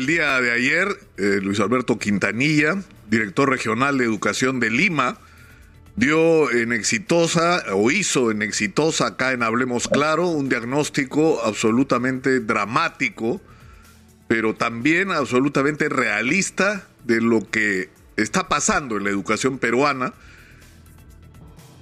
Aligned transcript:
el 0.00 0.06
día 0.06 0.40
de 0.40 0.50
ayer, 0.50 0.98
eh, 1.18 1.40
Luis 1.42 1.60
Alberto 1.60 1.98
Quintanilla, 1.98 2.82
director 3.10 3.50
regional 3.50 3.98
de 3.98 4.06
educación 4.06 4.58
de 4.58 4.70
Lima, 4.70 5.18
dio 5.94 6.50
en 6.50 6.72
exitosa 6.72 7.62
o 7.74 7.90
hizo 7.90 8.30
en 8.30 8.40
exitosa 8.40 9.08
acá 9.08 9.32
en 9.32 9.42
Hablemos 9.42 9.88
Claro 9.88 10.28
un 10.28 10.48
diagnóstico 10.48 11.42
absolutamente 11.44 12.40
dramático, 12.40 13.42
pero 14.26 14.54
también 14.54 15.10
absolutamente 15.10 15.90
realista 15.90 16.88
de 17.04 17.20
lo 17.20 17.50
que 17.50 17.90
está 18.16 18.48
pasando 18.48 18.96
en 18.96 19.04
la 19.04 19.10
educación 19.10 19.58
peruana. 19.58 20.14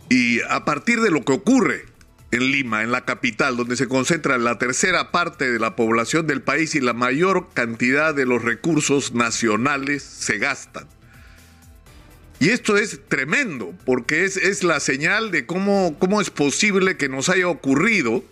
Y 0.08 0.40
a 0.40 0.64
partir 0.64 1.00
de 1.02 1.12
lo 1.12 1.24
que 1.24 1.34
ocurre 1.34 1.84
en 2.30 2.50
Lima, 2.50 2.82
en 2.82 2.92
la 2.92 3.04
capital, 3.04 3.56
donde 3.56 3.76
se 3.76 3.88
concentra 3.88 4.38
la 4.38 4.58
tercera 4.58 5.10
parte 5.10 5.50
de 5.50 5.58
la 5.58 5.76
población 5.76 6.26
del 6.26 6.42
país 6.42 6.74
y 6.74 6.80
la 6.80 6.92
mayor 6.92 7.48
cantidad 7.54 8.14
de 8.14 8.26
los 8.26 8.42
recursos 8.42 9.14
nacionales 9.14 10.02
se 10.02 10.38
gastan. 10.38 10.86
Y 12.40 12.50
esto 12.50 12.76
es 12.76 13.00
tremendo, 13.08 13.74
porque 13.84 14.24
es, 14.24 14.36
es 14.36 14.62
la 14.62 14.78
señal 14.78 15.30
de 15.30 15.46
cómo, 15.46 15.96
cómo 15.98 16.20
es 16.20 16.30
posible 16.30 16.96
que 16.96 17.08
nos 17.08 17.28
haya 17.28 17.48
ocurrido 17.48 18.22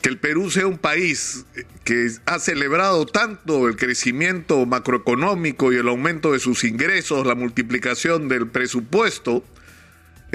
que 0.00 0.10
el 0.10 0.18
Perú 0.18 0.50
sea 0.50 0.66
un 0.66 0.78
país 0.78 1.46
que 1.82 2.08
ha 2.26 2.38
celebrado 2.38 3.06
tanto 3.06 3.66
el 3.66 3.76
crecimiento 3.76 4.64
macroeconómico 4.66 5.72
y 5.72 5.76
el 5.76 5.88
aumento 5.88 6.32
de 6.32 6.38
sus 6.38 6.64
ingresos, 6.64 7.26
la 7.26 7.34
multiplicación 7.34 8.28
del 8.28 8.46
presupuesto, 8.46 9.42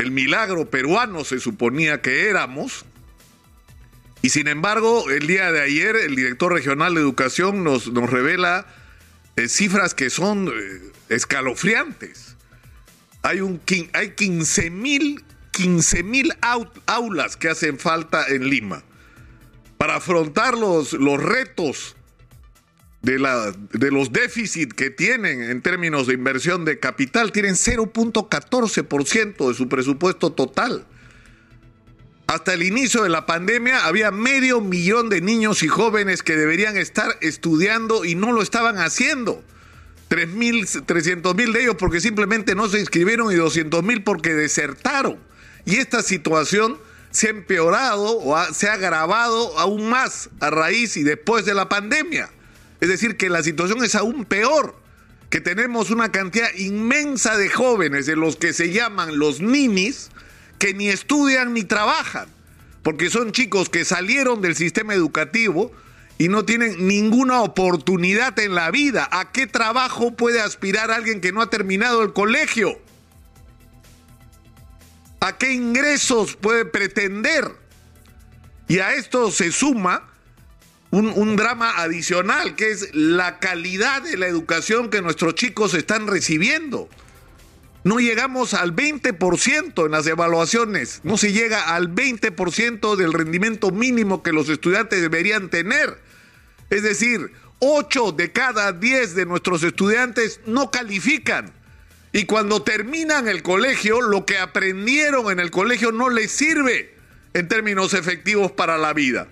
el 0.01 0.11
milagro 0.11 0.69
peruano 0.69 1.23
se 1.23 1.39
suponía 1.39 2.01
que 2.01 2.27
éramos, 2.29 2.85
y 4.21 4.29
sin 4.29 4.47
embargo, 4.47 5.09
el 5.09 5.27
día 5.27 5.51
de 5.51 5.61
ayer 5.61 5.95
el 5.95 6.15
director 6.15 6.53
regional 6.53 6.93
de 6.93 7.01
educación 7.01 7.63
nos, 7.63 7.91
nos 7.91 8.09
revela 8.09 8.67
eh, 9.35 9.47
cifras 9.47 9.93
que 9.93 10.09
son 10.09 10.47
eh, 10.47 10.91
escalofriantes. 11.09 12.35
Hay, 13.23 13.41
un, 13.41 13.61
hay 13.93 14.11
15 14.11 14.69
mil 14.71 15.23
15 15.51 16.03
aulas 16.87 17.37
que 17.37 17.49
hacen 17.49 17.77
falta 17.77 18.25
en 18.27 18.49
Lima 18.49 18.83
para 19.77 19.97
afrontar 19.97 20.57
los, 20.57 20.93
los 20.93 21.21
retos 21.21 21.95
de, 23.01 23.19
la, 23.19 23.51
de 23.73 23.91
los 23.91 24.11
déficits 24.11 24.73
que 24.73 24.89
tienen 24.89 25.41
en 25.43 25.61
términos 25.61 26.07
de 26.07 26.13
inversión 26.13 26.65
de 26.65 26.79
capital, 26.79 27.31
tienen 27.31 27.55
0.14% 27.55 29.47
de 29.47 29.53
su 29.53 29.67
presupuesto 29.67 30.31
total. 30.33 30.85
Hasta 32.27 32.53
el 32.53 32.63
inicio 32.63 33.03
de 33.03 33.09
la 33.09 33.25
pandemia 33.25 33.85
había 33.85 34.11
medio 34.11 34.61
millón 34.61 35.09
de 35.09 35.19
niños 35.19 35.63
y 35.63 35.67
jóvenes 35.67 36.23
que 36.23 36.35
deberían 36.35 36.77
estar 36.77 37.17
estudiando 37.19 38.05
y 38.05 38.15
no 38.15 38.31
lo 38.31 38.41
estaban 38.41 38.77
haciendo. 38.77 39.43
300 40.07 41.35
mil 41.35 41.53
de 41.53 41.61
ellos 41.61 41.75
porque 41.77 42.01
simplemente 42.01 42.55
no 42.55 42.67
se 42.67 42.79
inscribieron 42.79 43.31
y 43.31 43.35
200 43.35 43.83
mil 43.83 44.03
porque 44.03 44.33
desertaron. 44.33 45.17
Y 45.65 45.77
esta 45.77 46.03
situación 46.03 46.77
se 47.11 47.27
ha 47.27 47.31
empeorado 47.31 48.19
o 48.19 48.37
se 48.53 48.69
ha 48.69 48.73
agravado 48.73 49.57
aún 49.59 49.89
más 49.89 50.29
a 50.39 50.49
raíz 50.49 50.97
y 50.97 51.03
después 51.03 51.45
de 51.45 51.53
la 51.53 51.67
pandemia. 51.67 52.29
Es 52.81 52.89
decir, 52.89 53.15
que 53.15 53.29
la 53.29 53.43
situación 53.43 53.83
es 53.83 53.95
aún 53.95 54.25
peor, 54.25 54.75
que 55.29 55.39
tenemos 55.39 55.91
una 55.91 56.11
cantidad 56.11 56.53
inmensa 56.55 57.37
de 57.37 57.47
jóvenes 57.47 58.07
de 58.07 58.15
los 58.15 58.35
que 58.35 58.53
se 58.53 58.71
llaman 58.71 59.17
los 59.17 59.39
ninis, 59.39 60.09
que 60.57 60.73
ni 60.73 60.89
estudian 60.89 61.53
ni 61.53 61.63
trabajan, 61.63 62.27
porque 62.83 63.09
son 63.09 63.31
chicos 63.31 63.69
que 63.69 63.85
salieron 63.85 64.41
del 64.41 64.55
sistema 64.55 64.95
educativo 64.95 65.71
y 66.17 66.27
no 66.27 66.43
tienen 66.43 66.87
ninguna 66.87 67.41
oportunidad 67.41 68.37
en 68.39 68.55
la 68.55 68.71
vida. 68.71 69.07
¿A 69.11 69.31
qué 69.31 69.47
trabajo 69.47 70.15
puede 70.15 70.41
aspirar 70.41 70.91
alguien 70.91 71.21
que 71.21 71.31
no 71.31 71.41
ha 71.41 71.49
terminado 71.49 72.01
el 72.01 72.13
colegio? 72.13 72.79
¿A 75.19 75.37
qué 75.37 75.53
ingresos 75.53 76.35
puede 76.35 76.65
pretender? 76.65 77.51
Y 78.67 78.79
a 78.79 78.95
esto 78.95 79.31
se 79.31 79.51
suma 79.51 80.10
un, 80.91 81.35
drama 81.37 81.81
adicional, 81.81 82.55
que 82.55 82.71
es 82.71 82.93
la 82.93 83.39
calidad 83.39 84.01
de 84.01 84.17
la 84.17 84.27
educación 84.27 84.89
que 84.89 85.01
nuestros 85.01 85.35
chicos 85.35 85.73
están 85.73 86.07
recibiendo. 86.07 86.89
No 87.83 87.99
llegamos 87.99 88.53
al 88.53 88.75
20% 88.75 89.85
en 89.85 89.91
las 89.91 90.05
evaluaciones, 90.05 90.99
no 91.03 91.17
se 91.17 91.31
llega 91.33 91.73
al 91.73 91.95
20% 91.95 92.95
del 92.95 93.13
rendimiento 93.13 93.71
mínimo 93.71 94.21
que 94.21 94.33
los 94.33 94.49
estudiantes 94.49 95.01
deberían 95.01 95.49
tener. 95.49 95.97
Es 96.69 96.83
decir, 96.83 97.31
8 97.59 98.11
de 98.11 98.31
cada 98.31 98.71
10 98.73 99.15
de 99.15 99.25
nuestros 99.25 99.63
estudiantes 99.63 100.41
no 100.45 100.71
califican. 100.71 101.53
Y 102.13 102.25
cuando 102.25 102.61
terminan 102.61 103.29
el 103.29 103.41
colegio, 103.41 104.01
lo 104.01 104.25
que 104.25 104.37
aprendieron 104.37 105.31
en 105.31 105.39
el 105.39 105.49
colegio 105.49 105.91
no 105.91 106.09
les 106.09 106.31
sirve 106.31 106.93
en 107.33 107.47
términos 107.47 107.93
efectivos 107.93 108.51
para 108.51 108.77
la 108.77 108.93
vida. 108.93 109.27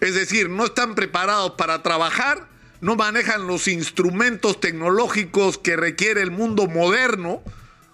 Es 0.00 0.14
decir, 0.14 0.48
no 0.48 0.66
están 0.66 0.94
preparados 0.94 1.52
para 1.52 1.82
trabajar, 1.82 2.48
no 2.80 2.96
manejan 2.96 3.46
los 3.46 3.68
instrumentos 3.68 4.60
tecnológicos 4.60 5.58
que 5.58 5.76
requiere 5.76 6.22
el 6.22 6.30
mundo 6.30 6.66
moderno, 6.66 7.42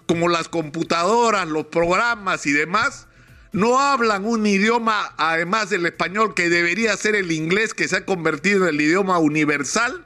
como 0.05 0.29
las 0.29 0.47
computadoras, 0.47 1.47
los 1.47 1.65
programas 1.65 2.45
y 2.45 2.53
demás. 2.53 3.07
No 3.51 3.79
hablan 3.79 4.25
un 4.25 4.45
idioma, 4.45 5.13
además 5.17 5.69
del 5.69 5.85
español, 5.85 6.33
que 6.33 6.49
debería 6.49 6.95
ser 6.95 7.15
el 7.15 7.31
inglés, 7.31 7.73
que 7.73 7.87
se 7.87 7.97
ha 7.97 8.05
convertido 8.05 8.67
en 8.67 8.75
el 8.75 8.81
idioma 8.81 9.17
universal. 9.17 10.05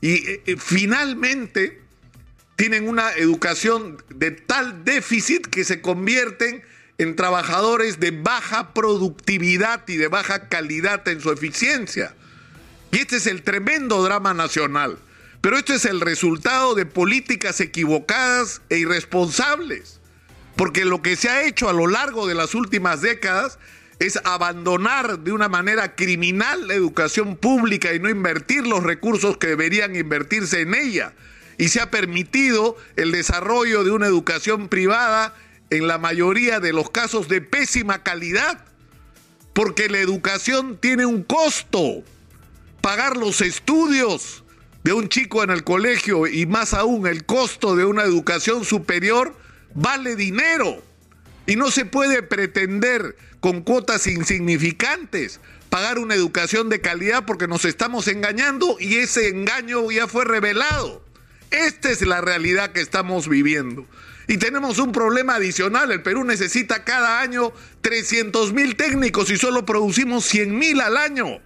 Y 0.00 0.14
eh, 0.14 0.42
eh, 0.46 0.56
finalmente 0.58 1.82
tienen 2.54 2.88
una 2.88 3.12
educación 3.12 4.02
de 4.14 4.30
tal 4.30 4.84
déficit 4.84 5.46
que 5.46 5.64
se 5.64 5.80
convierten 5.80 6.62
en 6.98 7.16
trabajadores 7.16 8.00
de 8.00 8.10
baja 8.10 8.72
productividad 8.72 9.86
y 9.86 9.96
de 9.96 10.08
baja 10.08 10.48
calidad 10.48 11.06
en 11.08 11.20
su 11.20 11.30
eficiencia. 11.30 12.14
Y 12.90 12.98
este 12.98 13.16
es 13.16 13.26
el 13.26 13.42
tremendo 13.42 14.02
drama 14.02 14.32
nacional. 14.32 14.98
Pero 15.40 15.58
esto 15.58 15.74
es 15.74 15.84
el 15.84 16.00
resultado 16.00 16.74
de 16.74 16.86
políticas 16.86 17.60
equivocadas 17.60 18.62
e 18.70 18.78
irresponsables. 18.78 20.00
Porque 20.56 20.84
lo 20.84 21.02
que 21.02 21.16
se 21.16 21.28
ha 21.28 21.44
hecho 21.44 21.68
a 21.68 21.74
lo 21.74 21.86
largo 21.86 22.26
de 22.26 22.34
las 22.34 22.54
últimas 22.54 23.02
décadas 23.02 23.58
es 23.98 24.18
abandonar 24.24 25.20
de 25.20 25.32
una 25.32 25.48
manera 25.48 25.94
criminal 25.94 26.68
la 26.68 26.74
educación 26.74 27.36
pública 27.36 27.94
y 27.94 28.00
no 28.00 28.08
invertir 28.08 28.66
los 28.66 28.82
recursos 28.82 29.36
que 29.36 29.48
deberían 29.48 29.94
invertirse 29.94 30.62
en 30.62 30.74
ella. 30.74 31.12
Y 31.58 31.68
se 31.68 31.80
ha 31.80 31.90
permitido 31.90 32.76
el 32.96 33.12
desarrollo 33.12 33.84
de 33.84 33.90
una 33.90 34.06
educación 34.06 34.68
privada 34.68 35.34
en 35.70 35.86
la 35.86 35.98
mayoría 35.98 36.60
de 36.60 36.72
los 36.72 36.90
casos 36.90 37.28
de 37.28 37.40
pésima 37.40 38.02
calidad, 38.02 38.64
porque 39.52 39.88
la 39.88 39.98
educación 39.98 40.78
tiene 40.80 41.06
un 41.06 41.22
costo. 41.22 42.02
Pagar 42.80 43.16
los 43.16 43.40
estudios 43.40 44.44
de 44.84 44.92
un 44.92 45.08
chico 45.08 45.42
en 45.42 45.50
el 45.50 45.64
colegio 45.64 46.26
y 46.26 46.46
más 46.46 46.72
aún 46.72 47.06
el 47.06 47.24
costo 47.24 47.74
de 47.74 47.84
una 47.84 48.04
educación 48.04 48.64
superior 48.64 49.34
vale 49.74 50.14
dinero. 50.14 50.82
Y 51.46 51.56
no 51.56 51.70
se 51.70 51.84
puede 51.84 52.22
pretender 52.22 53.16
con 53.40 53.62
cuotas 53.62 54.06
insignificantes 54.06 55.40
pagar 55.70 55.98
una 55.98 56.14
educación 56.14 56.68
de 56.68 56.80
calidad 56.80 57.24
porque 57.26 57.48
nos 57.48 57.64
estamos 57.64 58.08
engañando 58.08 58.76
y 58.78 58.96
ese 58.96 59.28
engaño 59.28 59.90
ya 59.90 60.06
fue 60.06 60.24
revelado. 60.24 61.04
Esta 61.50 61.90
es 61.90 62.02
la 62.02 62.20
realidad 62.20 62.72
que 62.72 62.80
estamos 62.80 63.28
viviendo. 63.28 63.86
Y 64.28 64.38
tenemos 64.38 64.78
un 64.78 64.92
problema 64.92 65.36
adicional. 65.36 65.92
El 65.92 66.02
Perú 66.02 66.24
necesita 66.24 66.84
cada 66.84 67.20
año 67.20 67.52
300 67.80 68.52
mil 68.52 68.76
técnicos 68.76 69.30
y 69.30 69.36
solo 69.36 69.64
producimos 69.64 70.24
100 70.24 70.58
mil 70.58 70.80
al 70.80 70.96
año. 70.96 71.40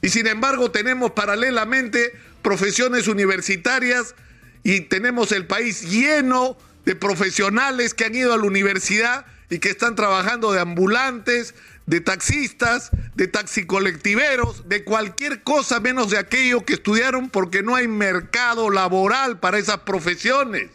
Y 0.00 0.08
sin 0.08 0.26
embargo 0.26 0.70
tenemos 0.72 1.12
paralelamente 1.12 2.12
profesiones 2.42 3.06
universitarias 3.06 4.16
y 4.64 4.80
tenemos 4.82 5.30
el 5.30 5.46
país 5.46 5.82
lleno 5.82 6.56
de 6.84 6.96
profesionales 6.96 7.94
que 7.94 8.04
han 8.04 8.14
ido 8.14 8.32
a 8.32 8.36
la 8.36 8.44
universidad 8.44 9.24
y 9.48 9.60
que 9.60 9.70
están 9.70 9.94
trabajando 9.94 10.50
de 10.50 10.60
ambulantes, 10.60 11.54
de 11.86 12.00
taxistas, 12.00 12.90
de 13.14 13.28
taxicolectiveros, 13.28 14.68
de 14.68 14.82
cualquier 14.82 15.42
cosa 15.42 15.78
menos 15.78 16.10
de 16.10 16.18
aquello 16.18 16.64
que 16.64 16.74
estudiaron 16.74 17.28
porque 17.30 17.62
no 17.62 17.76
hay 17.76 17.86
mercado 17.86 18.70
laboral 18.70 19.38
para 19.38 19.58
esas 19.58 19.78
profesiones. 19.80 20.70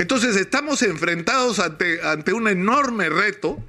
Entonces 0.00 0.34
estamos 0.36 0.80
enfrentados 0.80 1.58
ante, 1.58 2.00
ante 2.00 2.32
un 2.32 2.48
enorme 2.48 3.10
reto 3.10 3.62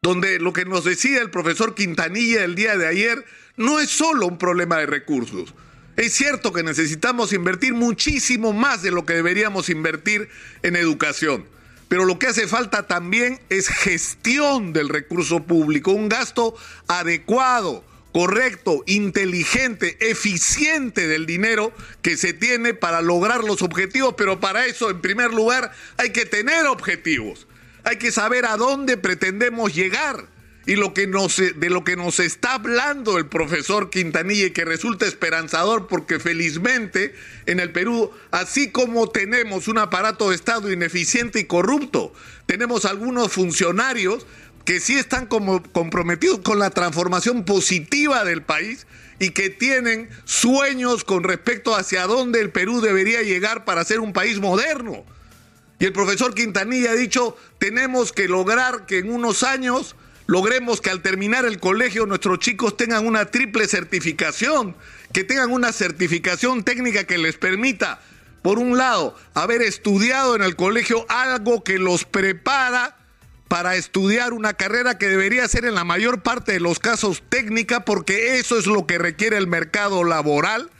donde 0.00 0.38
lo 0.38 0.52
que 0.52 0.64
nos 0.64 0.84
decía 0.84 1.20
el 1.20 1.28
profesor 1.28 1.74
Quintanilla 1.74 2.44
el 2.44 2.54
día 2.54 2.76
de 2.76 2.86
ayer 2.86 3.24
no 3.56 3.80
es 3.80 3.90
solo 3.90 4.28
un 4.28 4.38
problema 4.38 4.76
de 4.76 4.86
recursos. 4.86 5.54
Es 5.96 6.12
cierto 6.12 6.52
que 6.52 6.62
necesitamos 6.62 7.32
invertir 7.32 7.74
muchísimo 7.74 8.52
más 8.52 8.82
de 8.82 8.92
lo 8.92 9.04
que 9.04 9.14
deberíamos 9.14 9.70
invertir 9.70 10.28
en 10.62 10.76
educación, 10.76 11.46
pero 11.88 12.04
lo 12.04 12.20
que 12.20 12.28
hace 12.28 12.46
falta 12.46 12.86
también 12.86 13.40
es 13.48 13.66
gestión 13.70 14.72
del 14.72 14.88
recurso 14.88 15.42
público, 15.42 15.90
un 15.90 16.08
gasto 16.08 16.54
adecuado, 16.86 17.84
correcto, 18.12 18.84
inteligente, 18.86 19.96
eficiente 20.00 21.06
del 21.06 21.26
dinero 21.26 21.72
que 22.02 22.16
se 22.16 22.32
tiene 22.32 22.74
para 22.74 23.00
lograr 23.00 23.42
los 23.42 23.62
objetivos, 23.62 24.14
pero 24.16 24.38
para 24.38 24.66
eso, 24.66 24.90
en 24.90 25.00
primer 25.00 25.32
lugar, 25.32 25.72
hay 25.96 26.10
que 26.10 26.26
tener 26.26 26.66
objetivos. 26.66 27.46
Hay 27.84 27.96
que 27.96 28.12
saber 28.12 28.44
a 28.46 28.56
dónde 28.56 28.96
pretendemos 28.96 29.74
llegar. 29.74 30.30
Y 30.64 30.76
lo 30.76 30.94
que 30.94 31.08
nos, 31.08 31.38
de 31.38 31.70
lo 31.70 31.82
que 31.82 31.96
nos 31.96 32.20
está 32.20 32.54
hablando 32.54 33.18
el 33.18 33.26
profesor 33.26 33.90
Quintanilla 33.90 34.46
y 34.46 34.50
que 34.52 34.64
resulta 34.64 35.06
esperanzador 35.06 35.88
porque 35.88 36.20
felizmente 36.20 37.16
en 37.46 37.58
el 37.58 37.72
Perú, 37.72 38.12
así 38.30 38.70
como 38.70 39.10
tenemos 39.10 39.66
un 39.66 39.78
aparato 39.78 40.30
de 40.30 40.36
Estado 40.36 40.70
ineficiente 40.70 41.40
y 41.40 41.44
corrupto, 41.46 42.14
tenemos 42.46 42.84
algunos 42.84 43.32
funcionarios 43.32 44.24
que 44.64 44.80
sí 44.80 44.94
están 44.94 45.26
como 45.26 45.62
comprometidos 45.62 46.40
con 46.40 46.58
la 46.58 46.70
transformación 46.70 47.44
positiva 47.44 48.24
del 48.24 48.42
país 48.42 48.86
y 49.18 49.30
que 49.30 49.50
tienen 49.50 50.08
sueños 50.24 51.04
con 51.04 51.24
respecto 51.24 51.74
hacia 51.74 52.06
dónde 52.06 52.40
el 52.40 52.50
Perú 52.50 52.80
debería 52.80 53.22
llegar 53.22 53.64
para 53.64 53.84
ser 53.84 54.00
un 54.00 54.12
país 54.12 54.40
moderno. 54.40 55.04
Y 55.78 55.84
el 55.84 55.92
profesor 55.92 56.34
Quintanilla 56.34 56.92
ha 56.92 56.94
dicho, 56.94 57.36
tenemos 57.58 58.12
que 58.12 58.28
lograr 58.28 58.86
que 58.86 58.98
en 58.98 59.12
unos 59.12 59.42
años 59.42 59.96
logremos 60.26 60.80
que 60.80 60.90
al 60.90 61.02
terminar 61.02 61.44
el 61.44 61.58
colegio 61.58 62.06
nuestros 62.06 62.38
chicos 62.38 62.76
tengan 62.76 63.06
una 63.06 63.26
triple 63.26 63.66
certificación, 63.66 64.76
que 65.12 65.24
tengan 65.24 65.50
una 65.50 65.72
certificación 65.72 66.62
técnica 66.62 67.04
que 67.04 67.18
les 67.18 67.36
permita, 67.36 68.00
por 68.42 68.58
un 68.58 68.76
lado, 68.76 69.16
haber 69.34 69.62
estudiado 69.62 70.34
en 70.36 70.42
el 70.42 70.56
colegio 70.56 71.04
algo 71.08 71.62
que 71.62 71.78
los 71.78 72.04
prepara 72.04 72.96
para 73.52 73.76
estudiar 73.76 74.32
una 74.32 74.54
carrera 74.54 74.96
que 74.96 75.08
debería 75.08 75.46
ser 75.46 75.66
en 75.66 75.74
la 75.74 75.84
mayor 75.84 76.22
parte 76.22 76.52
de 76.52 76.60
los 76.60 76.78
casos 76.78 77.22
técnica, 77.28 77.84
porque 77.84 78.38
eso 78.38 78.58
es 78.58 78.66
lo 78.66 78.86
que 78.86 78.96
requiere 78.96 79.36
el 79.36 79.46
mercado 79.46 80.04
laboral, 80.04 80.70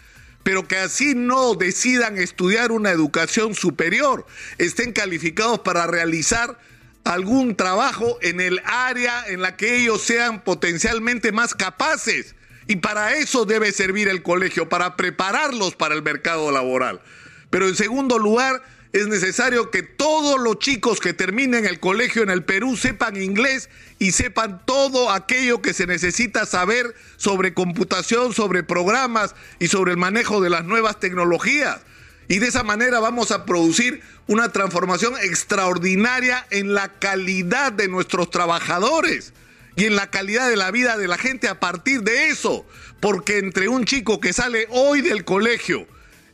pero 0.42 0.66
que 0.66 0.78
así 0.78 1.14
no 1.14 1.54
decidan 1.54 2.16
estudiar 2.16 2.72
una 2.72 2.90
educación 2.90 3.54
superior, 3.54 4.24
estén 4.56 4.94
calificados 4.94 5.58
para 5.58 5.86
realizar 5.86 6.58
algún 7.04 7.56
trabajo 7.56 8.16
en 8.22 8.40
el 8.40 8.62
área 8.64 9.22
en 9.28 9.42
la 9.42 9.54
que 9.54 9.76
ellos 9.76 10.00
sean 10.00 10.42
potencialmente 10.42 11.30
más 11.30 11.52
capaces. 11.52 12.34
Y 12.68 12.76
para 12.76 13.16
eso 13.16 13.44
debe 13.44 13.70
servir 13.72 14.08
el 14.08 14.22
colegio, 14.22 14.70
para 14.70 14.96
prepararlos 14.96 15.76
para 15.76 15.94
el 15.94 16.02
mercado 16.02 16.50
laboral. 16.50 17.02
Pero 17.50 17.68
en 17.68 17.76
segundo 17.76 18.18
lugar, 18.18 18.62
es 18.92 19.08
necesario 19.08 19.70
que 19.70 19.82
todos 19.82 20.38
los 20.38 20.58
chicos 20.58 21.00
que 21.00 21.14
terminen 21.14 21.64
el 21.64 21.80
colegio 21.80 22.22
en 22.22 22.28
el 22.28 22.44
Perú 22.44 22.76
sepan 22.76 23.16
inglés 23.16 23.70
y 23.98 24.12
sepan 24.12 24.66
todo 24.66 25.10
aquello 25.10 25.62
que 25.62 25.72
se 25.72 25.86
necesita 25.86 26.44
saber 26.44 26.94
sobre 27.16 27.54
computación, 27.54 28.34
sobre 28.34 28.62
programas 28.62 29.34
y 29.58 29.68
sobre 29.68 29.92
el 29.92 29.98
manejo 29.98 30.42
de 30.42 30.50
las 30.50 30.64
nuevas 30.64 31.00
tecnologías. 31.00 31.80
Y 32.28 32.38
de 32.38 32.48
esa 32.48 32.64
manera 32.64 33.00
vamos 33.00 33.30
a 33.30 33.46
producir 33.46 34.02
una 34.26 34.52
transformación 34.52 35.14
extraordinaria 35.22 36.46
en 36.50 36.74
la 36.74 36.88
calidad 36.88 37.72
de 37.72 37.88
nuestros 37.88 38.30
trabajadores 38.30 39.32
y 39.74 39.86
en 39.86 39.96
la 39.96 40.10
calidad 40.10 40.50
de 40.50 40.56
la 40.56 40.70
vida 40.70 40.98
de 40.98 41.08
la 41.08 41.16
gente 41.16 41.48
a 41.48 41.60
partir 41.60 42.02
de 42.02 42.28
eso. 42.28 42.66
Porque 43.00 43.38
entre 43.38 43.68
un 43.68 43.86
chico 43.86 44.20
que 44.20 44.34
sale 44.34 44.66
hoy 44.70 45.00
del 45.00 45.24
colegio, 45.24 45.86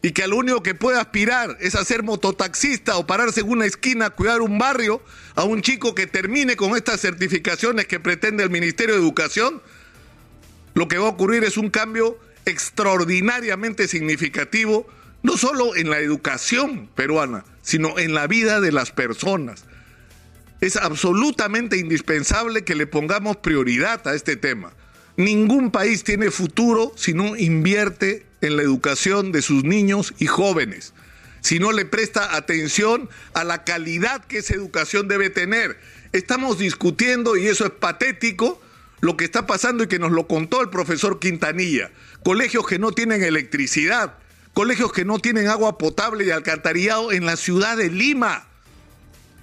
y 0.02 0.12
que 0.12 0.28
lo 0.28 0.36
único 0.36 0.62
que 0.62 0.74
puede 0.74 0.98
aspirar 0.98 1.56
es 1.60 1.74
a 1.74 1.84
ser 1.84 2.02
mototaxista 2.02 2.96
o 2.96 3.06
pararse 3.06 3.40
en 3.40 3.48
una 3.48 3.66
esquina 3.66 4.06
a 4.06 4.10
cuidar 4.10 4.40
un 4.40 4.58
barrio, 4.58 5.02
a 5.34 5.44
un 5.44 5.60
chico 5.62 5.94
que 5.94 6.06
termine 6.06 6.56
con 6.56 6.76
estas 6.76 7.00
certificaciones 7.00 7.86
que 7.86 7.98
pretende 7.98 8.44
el 8.44 8.50
Ministerio 8.50 8.94
de 8.94 9.00
Educación, 9.00 9.60
lo 10.74 10.86
que 10.86 10.98
va 10.98 11.06
a 11.06 11.10
ocurrir 11.10 11.42
es 11.42 11.56
un 11.56 11.70
cambio 11.70 12.18
extraordinariamente 12.44 13.88
significativo, 13.88 14.86
no 15.24 15.36
solo 15.36 15.74
en 15.74 15.90
la 15.90 15.98
educación 15.98 16.88
peruana, 16.94 17.44
sino 17.62 17.98
en 17.98 18.14
la 18.14 18.28
vida 18.28 18.60
de 18.60 18.70
las 18.70 18.92
personas. 18.92 19.64
Es 20.60 20.76
absolutamente 20.76 21.76
indispensable 21.76 22.62
que 22.62 22.76
le 22.76 22.86
pongamos 22.86 23.38
prioridad 23.38 24.06
a 24.06 24.14
este 24.14 24.36
tema. 24.36 24.72
Ningún 25.16 25.72
país 25.72 26.04
tiene 26.04 26.30
futuro 26.30 26.92
si 26.94 27.14
no 27.14 27.36
invierte 27.36 28.27
en 28.40 28.56
la 28.56 28.62
educación 28.62 29.32
de 29.32 29.42
sus 29.42 29.64
niños 29.64 30.14
y 30.18 30.26
jóvenes, 30.26 30.94
si 31.40 31.58
no 31.58 31.72
le 31.72 31.84
presta 31.84 32.36
atención 32.36 33.08
a 33.34 33.44
la 33.44 33.64
calidad 33.64 34.24
que 34.24 34.38
esa 34.38 34.54
educación 34.54 35.08
debe 35.08 35.30
tener. 35.30 35.78
Estamos 36.12 36.58
discutiendo, 36.58 37.36
y 37.36 37.46
eso 37.46 37.64
es 37.64 37.70
patético, 37.70 38.60
lo 39.00 39.16
que 39.16 39.24
está 39.24 39.46
pasando 39.46 39.84
y 39.84 39.88
que 39.88 39.98
nos 39.98 40.12
lo 40.12 40.26
contó 40.26 40.60
el 40.60 40.70
profesor 40.70 41.20
Quintanilla. 41.20 41.90
Colegios 42.24 42.66
que 42.66 42.78
no 42.78 42.92
tienen 42.92 43.22
electricidad, 43.22 44.14
colegios 44.54 44.92
que 44.92 45.04
no 45.04 45.18
tienen 45.20 45.46
agua 45.46 45.78
potable 45.78 46.24
y 46.24 46.30
alcantarillado 46.30 47.12
en 47.12 47.24
la 47.24 47.36
ciudad 47.36 47.76
de 47.76 47.90
Lima 47.90 48.47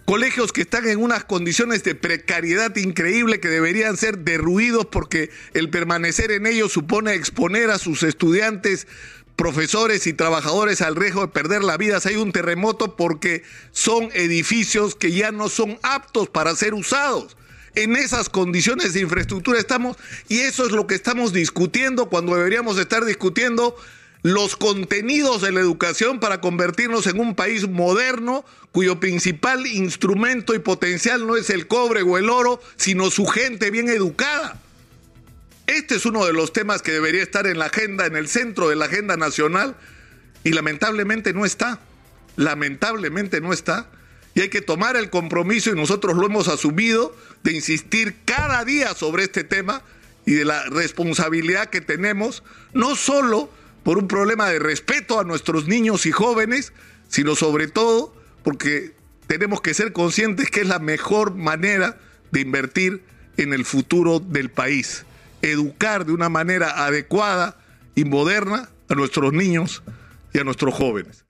colegios 0.05 0.53
que 0.53 0.61
están 0.61 0.87
en 0.87 1.01
unas 1.01 1.25
condiciones 1.25 1.83
de 1.83 1.95
precariedad 1.95 2.75
increíble 2.77 3.39
que 3.39 3.49
deberían 3.49 3.97
ser 3.97 4.19
derruidos 4.19 4.85
porque 4.85 5.31
el 5.53 5.69
permanecer 5.69 6.31
en 6.31 6.45
ellos 6.45 6.71
supone 6.71 7.15
exponer 7.15 7.71
a 7.71 7.79
sus 7.79 8.03
estudiantes 8.03 8.87
profesores 9.35 10.07
y 10.07 10.13
trabajadores 10.13 10.81
al 10.81 10.95
riesgo 10.95 11.21
de 11.21 11.27
perder 11.27 11.63
la 11.63 11.77
vida 11.77 11.99
si 11.99 12.09
hay 12.09 12.15
un 12.15 12.31
terremoto 12.31 12.95
porque 12.95 13.43
son 13.71 14.09
edificios 14.13 14.95
que 14.95 15.11
ya 15.11 15.31
no 15.31 15.49
son 15.49 15.77
aptos 15.81 16.29
para 16.29 16.55
ser 16.55 16.73
usados. 16.73 17.35
En 17.73 17.97
esas 17.97 18.29
condiciones 18.29 18.93
de 18.93 19.01
infraestructura 19.01 19.59
estamos 19.59 19.97
y 20.29 20.39
eso 20.39 20.65
es 20.65 20.71
lo 20.71 20.87
que 20.87 20.95
estamos 20.95 21.33
discutiendo 21.33 22.07
cuando 22.07 22.35
deberíamos 22.35 22.77
estar 22.77 23.03
discutiendo 23.03 23.75
los 24.25 24.55
contenidos 24.55 25.43
de 25.43 25.51
la 25.51 25.59
educación 25.59 26.19
para 26.19 26.41
convertirnos 26.41 27.05
en 27.05 27.19
un 27.19 27.35
país 27.35 27.69
moderno 27.69 28.43
cuyo 28.71 28.99
principal 28.99 29.67
instrumento 29.67 30.55
y 30.55 30.59
potencial 30.59 31.27
no 31.27 31.35
es 31.35 31.51
el 31.51 31.67
cobre 31.67 32.01
o 32.01 32.17
el 32.17 32.31
oro, 32.31 32.59
sino 32.75 33.11
su 33.11 33.27
gente 33.27 33.69
bien 33.69 33.87
educada. 33.87 34.59
Este 35.67 35.93
es 35.93 36.07
uno 36.07 36.25
de 36.25 36.33
los 36.33 36.53
temas 36.53 36.81
que 36.81 36.91
debería 36.91 37.21
estar 37.21 37.45
en 37.45 37.59
la 37.59 37.65
agenda, 37.65 38.07
en 38.07 38.15
el 38.15 38.27
centro 38.27 38.67
de 38.67 38.75
la 38.75 38.85
agenda 38.85 39.15
nacional, 39.15 39.75
y 40.43 40.53
lamentablemente 40.53 41.31
no 41.31 41.45
está. 41.45 41.79
Lamentablemente 42.35 43.41
no 43.41 43.53
está. 43.53 43.91
Y 44.33 44.41
hay 44.41 44.49
que 44.49 44.61
tomar 44.61 44.95
el 44.95 45.11
compromiso, 45.11 45.69
y 45.69 45.75
nosotros 45.75 46.17
lo 46.17 46.25
hemos 46.25 46.47
asumido, 46.47 47.15
de 47.43 47.53
insistir 47.53 48.15
cada 48.25 48.65
día 48.65 48.95
sobre 48.95 49.25
este 49.25 49.43
tema 49.43 49.83
y 50.25 50.33
de 50.33 50.45
la 50.45 50.63
responsabilidad 50.63 51.69
que 51.69 51.81
tenemos, 51.81 52.41
no 52.73 52.95
solo 52.95 53.51
por 53.85 53.99
un 53.99 54.07
problema 54.07 54.49
de 54.49 54.57
respeto 54.57 55.19
a 55.19 55.23
nuestros 55.23 55.67
niños 55.67 56.07
y 56.07 56.11
jóvenes, 56.11 56.73
sino 57.07 57.35
sobre 57.35 57.67
todo 57.67 58.15
porque 58.43 58.95
tenemos 59.27 59.61
que 59.61 59.75
ser 59.75 59.93
conscientes 59.93 60.49
que 60.49 60.61
es 60.61 60.67
la 60.67 60.79
mejor 60.79 61.35
manera 61.35 61.99
de 62.31 62.41
invertir 62.41 63.03
en 63.37 63.53
el 63.53 63.63
futuro 63.63 64.19
del 64.19 64.49
país. 64.49 65.05
Educar 65.43 66.07
de 66.07 66.13
una 66.13 66.29
manera 66.29 66.83
adecuada 66.87 67.59
y 67.93 68.05
moderna 68.05 68.69
a 68.89 68.95
nuestros 68.95 69.33
niños 69.33 69.83
y 70.33 70.39
a 70.39 70.43
nuestros 70.43 70.73
jóvenes. 70.73 71.23